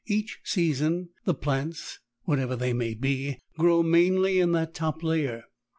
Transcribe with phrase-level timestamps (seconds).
[0.07, 5.43] Each season the plants, whatever they may be, grow mainly in that top layer.